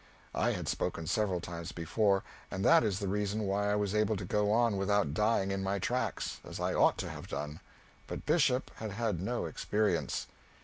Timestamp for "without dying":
4.77-5.51